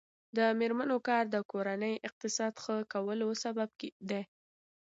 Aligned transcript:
د 0.37 0.39
میرمنو 0.59 0.97
کار 1.07 1.23
د 1.29 1.35
کورنۍ 1.51 1.95
اقتصاد 2.07 2.53
ښه 2.63 2.75
کولو 2.93 3.29
سبب 3.43 3.69
دی. 4.09 4.21